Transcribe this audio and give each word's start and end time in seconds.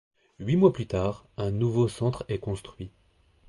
Huit 0.39 0.55
mois 0.55 0.73
plus 0.73 0.87
tard, 0.87 1.27
un 1.37 1.51
nouveau 1.51 1.87
centre 1.87 2.25
est 2.27 2.39
construit. 2.39 2.89